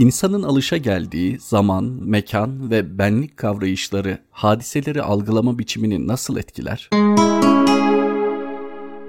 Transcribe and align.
İnsanın 0.00 0.42
alışa 0.42 0.76
geldiği 0.76 1.38
zaman, 1.40 1.84
mekan 1.84 2.70
ve 2.70 2.98
benlik 2.98 3.36
kavrayışları 3.36 4.18
hadiseleri 4.30 5.02
algılama 5.02 5.58
biçimini 5.58 6.06
nasıl 6.08 6.36
etkiler? 6.36 6.90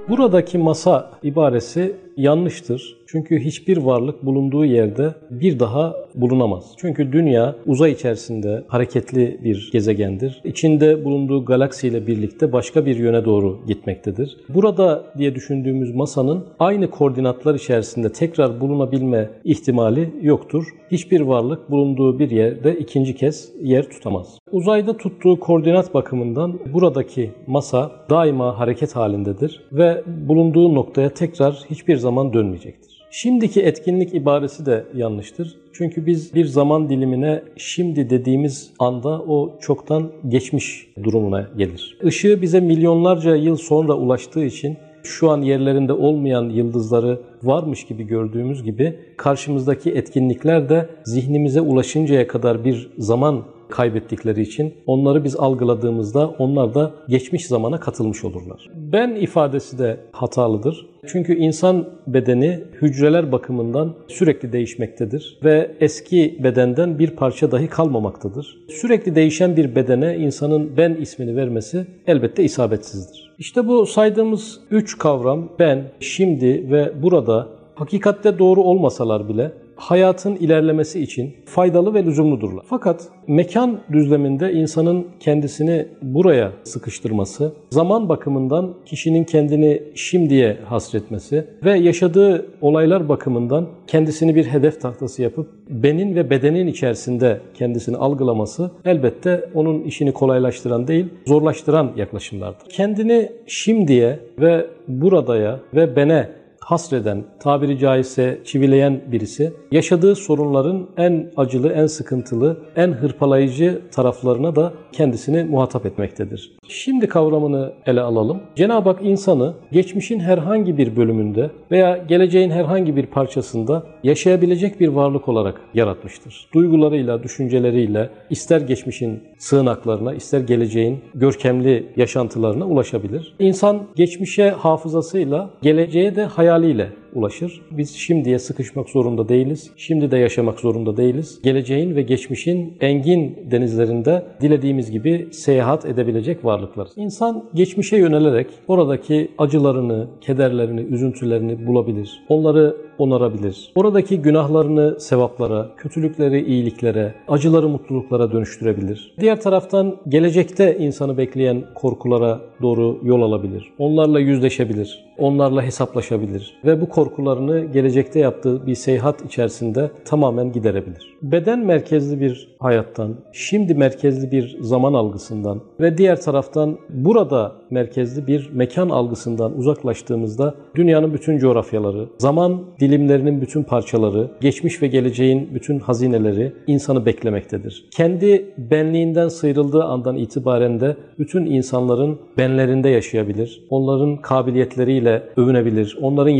Buradaki 0.10 0.58
masa 0.58 1.12
ibaresi 1.24 1.96
yanlıştır. 2.18 3.02
Çünkü 3.08 3.40
hiçbir 3.40 3.78
varlık 3.78 4.26
bulunduğu 4.26 4.66
yerde 4.66 5.16
bir 5.30 5.60
daha 5.60 5.96
bulunamaz. 6.16 6.72
Çünkü 6.78 7.12
dünya 7.12 7.56
uzay 7.66 7.92
içerisinde 7.92 8.64
hareketli 8.68 9.40
bir 9.44 9.70
gezegendir. 9.74 10.42
İçinde 10.44 11.06
bulunduğu 11.06 11.46
galaksiyle 11.46 12.08
birlikte 12.08 12.52
başka 12.52 12.86
bir 12.86 12.96
yöne 12.96 13.26
doğru 13.26 13.60
gitmektedir. 13.68 14.38
Burada 14.50 15.04
diye 15.18 15.36
düşündüğümüz 15.36 15.96
masanın 15.96 16.46
aynı 16.60 16.90
koordinatlar 16.90 17.56
içerisinde 17.56 18.12
tekrar 18.12 18.62
bulunabilme 18.62 19.30
ihtimali 19.44 20.10
yoktur. 20.22 20.66
Hiçbir 20.92 21.22
varlık 21.22 21.72
bulunduğu 21.72 22.20
bir 22.20 22.32
yerde 22.32 22.78
ikinci 22.80 23.16
kez 23.16 23.50
yer 23.62 23.90
tutamaz. 23.90 24.38
Uzayda 24.52 24.98
tuttuğu 24.98 25.40
koordinat 25.40 25.94
bakımından 25.94 26.60
buradaki 26.74 27.32
masa 27.48 27.92
daima 28.10 28.60
hareket 28.60 28.96
halindedir 28.96 29.64
ve 29.72 30.04
bulunduğu 30.28 30.76
noktaya 30.76 31.10
tekrar 31.10 31.66
hiçbir 31.70 31.98
zaman 32.02 32.34
dönmeyecektir. 32.34 33.02
Şimdiki 33.12 33.62
etkinlik 33.62 34.14
ibaresi 34.16 34.66
de 34.66 34.86
yanlıştır. 34.96 35.56
Çünkü 35.74 36.06
biz 36.06 36.36
bir 36.36 36.46
zaman 36.46 36.90
dilimine 36.90 37.44
şimdi 37.58 38.10
dediğimiz 38.10 38.72
anda 38.80 39.10
o 39.10 39.58
çoktan 39.62 40.12
geçmiş 40.28 40.88
durumuna 41.04 41.50
gelir. 41.58 41.98
Işığı 42.04 42.42
bize 42.42 42.60
milyonlarca 42.60 43.36
yıl 43.36 43.58
sonra 43.58 43.94
ulaştığı 43.94 44.44
için 44.44 44.78
şu 45.04 45.30
an 45.30 45.42
yerlerinde 45.42 45.94
olmayan 45.94 46.50
yıldızları 46.50 47.20
varmış 47.44 47.84
gibi 47.84 48.08
gördüğümüz 48.08 48.64
gibi 48.64 49.00
karşımızdaki 49.18 49.92
etkinlikler 49.92 50.70
de 50.70 50.90
zihnimize 51.04 51.62
ulaşıncaya 51.62 52.28
kadar 52.28 52.66
bir 52.66 52.90
zaman 52.98 53.44
kaybettikleri 53.72 54.42
için 54.42 54.74
onları 54.86 55.24
biz 55.24 55.36
algıladığımızda 55.36 56.28
onlar 56.28 56.76
da 56.76 56.92
geçmiş 57.10 57.48
zamana 57.48 57.80
katılmış 57.80 58.24
olurlar. 58.24 58.70
Ben 58.76 59.16
ifadesi 59.16 59.80
de 59.80 59.98
hatalıdır. 60.12 60.86
Çünkü 61.08 61.36
insan 61.36 61.86
bedeni 62.08 62.60
hücreler 62.82 63.32
bakımından 63.32 63.94
sürekli 64.08 64.52
değişmektedir 64.52 65.40
ve 65.44 65.72
eski 65.80 66.40
bedenden 66.44 67.00
bir 67.00 67.10
parça 67.10 67.52
dahi 67.52 67.68
kalmamaktadır. 67.68 68.58
Sürekli 68.70 69.16
değişen 69.16 69.58
bir 69.58 69.76
bedene 69.76 70.18
insanın 70.18 70.78
ben 70.78 70.94
ismini 70.94 71.36
vermesi 71.36 71.88
elbette 72.08 72.44
isabetsizdir. 72.44 73.32
İşte 73.40 73.68
bu 73.68 73.86
saydığımız 73.86 74.60
üç 74.72 74.98
kavram 74.98 75.50
ben, 75.60 75.84
şimdi 76.00 76.72
ve 76.72 76.92
burada 77.04 77.48
hakikatte 77.76 78.40
doğru 78.40 78.62
olmasalar 78.62 79.30
bile 79.30 79.52
hayatın 79.82 80.36
ilerlemesi 80.36 81.02
için 81.02 81.36
faydalı 81.46 81.94
ve 81.94 82.06
lüzumludurlar. 82.06 82.66
Fakat 82.70 83.02
mekan 83.28 83.80
düzleminde 83.92 84.54
insanın 84.54 85.08
kendisini 85.20 85.88
buraya 86.02 86.52
sıkıştırması, 86.64 87.54
zaman 87.70 88.10
bakımından 88.10 88.74
kişinin 88.86 89.24
kendini 89.24 89.84
şimdiye 89.96 90.58
hasretmesi 90.66 91.46
ve 91.66 91.78
yaşadığı 91.78 92.46
olaylar 92.62 93.10
bakımından 93.10 93.68
kendisini 93.88 94.36
bir 94.36 94.46
hedef 94.46 94.82
tahtası 94.82 95.22
yapıp 95.22 95.48
benin 95.70 96.16
ve 96.16 96.30
bedenin 96.30 96.68
içerisinde 96.68 97.40
kendisini 97.54 97.98
algılaması 97.98 98.72
elbette 98.86 99.50
onun 99.54 99.82
işini 99.82 100.12
kolaylaştıran 100.12 100.88
değil, 100.88 101.06
zorlaştıran 101.28 101.92
yaklaşımlardır. 101.96 102.70
Kendini 102.70 103.32
şimdiye 103.48 104.20
ve 104.40 104.68
buradaya 104.88 105.60
ve 105.74 105.96
bene 105.96 106.41
hasreden, 106.72 107.24
tabiri 107.40 107.80
caizse 107.80 108.40
çivileyen 108.46 109.02
birisi 109.12 109.54
yaşadığı 109.72 110.16
sorunların 110.16 110.88
en 110.98 111.32
acılı, 111.38 111.74
en 111.74 111.86
sıkıntılı, 111.86 112.58
en 112.76 112.92
hırpalayıcı 112.92 113.82
taraflarına 113.92 114.56
da 114.56 114.74
kendisini 114.92 115.44
muhatap 115.44 115.86
etmektedir. 115.86 116.52
Şimdi 116.68 117.08
kavramını 117.08 117.74
ele 117.86 118.02
alalım. 118.02 118.42
Cenab-ı 118.56 118.90
Hak 118.90 119.00
insanı 119.04 119.54
geçmişin 119.72 120.20
herhangi 120.20 120.78
bir 120.78 120.96
bölümünde 120.96 121.50
veya 121.72 121.98
geleceğin 121.98 122.52
herhangi 122.52 122.96
bir 122.96 123.06
parçasında 123.06 123.84
yaşayabilecek 124.04 124.80
bir 124.80 124.88
varlık 124.88 125.28
olarak 125.28 125.62
yaratmıştır. 125.74 126.48
Duygularıyla, 126.54 127.24
düşünceleriyle 127.24 128.10
ister 128.30 128.62
geçmişin 128.62 129.24
sığınaklarına, 129.38 130.14
ister 130.14 130.40
geleceğin 130.40 131.00
görkemli 131.16 131.86
yaşantılarına 131.96 132.66
ulaşabilir. 132.66 133.36
İnsan 133.40 133.82
geçmişe 133.96 134.50
hafızasıyla, 134.50 135.50
geleceğe 135.62 136.16
de 136.16 136.26
hayaliyle 136.62 137.01
ulaşır. 137.14 137.62
Biz 137.72 137.96
şimdiye 137.96 138.40
sıkışmak 138.40 138.90
zorunda 138.90 139.30
değiliz. 139.30 139.72
Şimdi 139.78 140.12
de 140.12 140.18
yaşamak 140.18 140.60
zorunda 140.60 140.98
değiliz. 140.98 141.40
Geleceğin 141.44 141.96
ve 141.96 142.02
geçmişin 142.02 142.78
engin 142.82 143.40
denizlerinde 143.52 144.24
dilediğimiz 144.42 144.92
gibi 144.92 145.28
seyahat 145.32 145.86
edebilecek 145.86 146.46
varlıklarız. 146.46 146.92
İnsan 146.96 147.44
geçmişe 147.54 147.98
yönelerek 147.98 148.48
oradaki 148.68 149.32
acılarını, 149.38 150.08
kederlerini, 150.22 150.82
üzüntülerini 150.82 151.68
bulabilir. 151.68 152.24
Onları 152.30 152.76
onarabilir. 152.98 153.72
Oradaki 153.76 154.22
günahlarını 154.22 155.00
sevaplara, 155.00 155.70
kötülükleri 155.78 156.46
iyiliklere, 156.46 157.14
acıları 157.28 157.70
mutluluklara 157.70 158.32
dönüştürebilir. 158.32 159.14
Diğer 159.20 159.42
taraftan 159.42 159.98
gelecekte 160.08 160.78
insanı 160.78 161.18
bekleyen 161.18 161.64
korkulara 161.76 162.42
doğru 162.62 163.00
yol 163.04 163.22
alabilir. 163.22 163.74
Onlarla 163.80 164.20
yüzleşebilir. 164.20 165.06
Onlarla 165.18 165.64
hesaplaşabilir. 165.64 166.54
Ve 166.66 166.82
bu 166.82 166.90
korkularını 167.02 167.66
gelecekte 167.66 168.20
yaptığı 168.20 168.68
bir 168.68 168.76
seyahat 168.76 169.26
içerisinde 169.26 169.92
tamamen 170.06 170.52
giderebilir. 170.52 171.18
Beden 171.22 171.60
merkezli 171.60 172.22
bir 172.22 172.56
hayattan, 172.60 173.16
şimdi 173.34 173.76
merkezli 173.76 174.32
bir 174.32 174.58
zaman 174.62 174.94
algısından 174.94 175.62
ve 175.80 175.98
diğer 175.98 176.22
taraftan 176.22 176.78
burada 176.90 177.52
merkezli 177.70 178.28
bir 178.28 178.50
mekan 178.54 178.90
algısından 178.90 179.58
uzaklaştığımızda 179.58 180.56
dünyanın 180.76 181.14
bütün 181.14 181.38
coğrafyaları, 181.38 182.08
zaman 182.18 182.62
dilimlerinin 182.80 183.42
bütün 183.42 183.64
parçaları, 183.64 184.32
geçmiş 184.42 184.82
ve 184.82 184.88
geleceğin 184.88 185.50
bütün 185.54 185.80
hazineleri 185.80 186.54
insanı 186.68 187.06
beklemektedir. 187.06 187.86
Kendi 187.92 188.54
benliğinden 188.58 189.28
sıyrıldığı 189.28 189.84
andan 189.84 190.16
itibaren 190.16 190.80
de 190.80 190.96
bütün 191.20 191.46
insanların 191.46 192.20
benlerinde 192.38 192.90
yaşayabilir, 192.90 193.64
onların 193.70 194.18
kabiliyetleriyle 194.18 195.24
övünebilir, 195.38 195.98
onların 196.02 196.34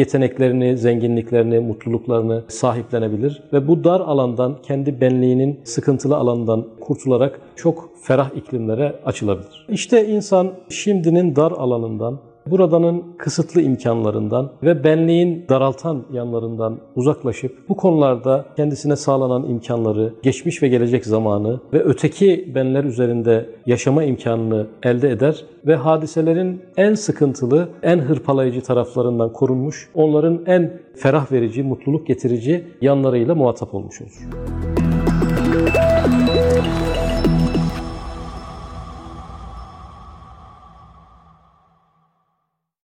yeteneklerini, 0.52 0.78
zenginliklerini, 0.78 1.60
mutluluklarını 1.60 2.44
sahiplenebilir 2.48 3.44
ve 3.54 3.68
bu 3.68 3.84
dar 3.84 4.00
alandan, 4.00 4.58
kendi 4.64 5.02
benliğinin 5.02 5.60
sıkıntılı 5.64 6.16
alandan 6.16 6.66
kurtularak 6.80 7.42
çok 7.56 7.90
ferah 8.02 8.30
iklimlere 8.36 8.96
açılabilir. 9.06 9.66
İşte 9.70 10.08
insan 10.08 10.52
şimdinin 10.70 11.36
dar 11.36 11.52
alanından, 11.52 12.20
buradanın 12.48 13.04
kısıtlı 13.18 13.62
imkanlarından 13.62 14.52
ve 14.64 14.84
benliğin 14.84 15.46
daraltan 15.50 16.04
yanlarından 16.14 16.78
uzaklaşıp 16.96 17.70
bu 17.70 17.76
konularda 17.76 18.46
kendisine 18.58 18.96
sağlanan 18.96 19.50
imkanları, 19.50 20.14
geçmiş 20.24 20.64
ve 20.64 20.68
gelecek 20.68 21.06
zamanı 21.06 21.60
ve 21.74 21.84
öteki 21.84 22.52
benler 22.56 22.84
üzerinde 22.84 23.50
yaşama 23.66 24.04
imkanını 24.04 24.68
elde 24.84 25.10
eder 25.10 25.46
ve 25.68 25.76
hadiselerin 25.76 26.62
en 26.78 26.94
sıkıntılı, 26.94 27.70
en 27.84 28.00
hırpalayıcı 28.00 28.62
taraflarından 28.62 29.34
korunmuş, 29.34 29.90
onların 29.94 30.42
en 30.46 30.74
ferah 30.96 31.32
verici, 31.32 31.64
mutluluk 31.64 32.08
getirici 32.08 32.64
yanlarıyla 32.82 33.36
muhatap 33.36 33.74
olmuş 33.74 34.02
olur. 34.02 34.81